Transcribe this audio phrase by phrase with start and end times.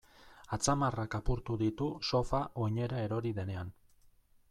[0.55, 3.75] Atzamarrak apurtu ditu sofa oinera erori denean.